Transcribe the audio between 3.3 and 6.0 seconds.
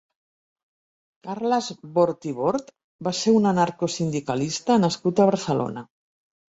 un anarcosindicalista nascut a Barcelona.